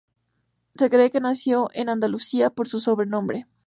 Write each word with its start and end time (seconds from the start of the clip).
Se 0.73 0.89
cree 0.89 1.11
que 1.11 1.19
nació 1.19 1.69
en 1.73 1.87
Andalucía 1.87 2.49
por 2.49 2.67
su 2.67 2.79
sobrenombre. 2.79 3.45